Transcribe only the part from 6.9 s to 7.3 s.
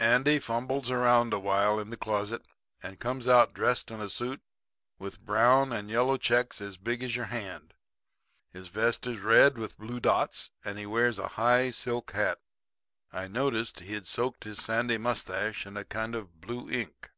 as your